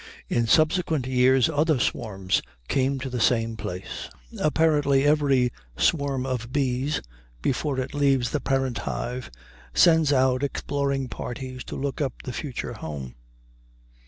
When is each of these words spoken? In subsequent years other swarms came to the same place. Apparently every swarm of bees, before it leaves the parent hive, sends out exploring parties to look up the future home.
In 0.29 0.47
subsequent 0.47 1.05
years 1.05 1.47
other 1.47 1.79
swarms 1.79 2.41
came 2.67 2.97
to 3.01 3.09
the 3.11 3.19
same 3.19 3.55
place. 3.55 4.09
Apparently 4.41 5.03
every 5.03 5.51
swarm 5.77 6.25
of 6.25 6.51
bees, 6.51 7.03
before 7.43 7.79
it 7.79 7.93
leaves 7.93 8.31
the 8.31 8.39
parent 8.39 8.79
hive, 8.79 9.29
sends 9.75 10.11
out 10.11 10.41
exploring 10.41 11.07
parties 11.07 11.63
to 11.65 11.75
look 11.75 12.01
up 12.01 12.13
the 12.23 12.33
future 12.33 12.73
home. 12.73 13.13